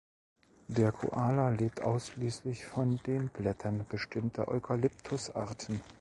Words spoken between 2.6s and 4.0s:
von den Blättern